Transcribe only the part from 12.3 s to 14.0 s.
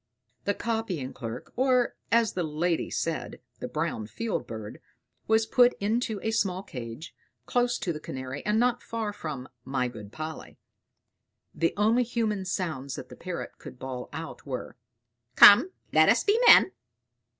sounds that the Parrot could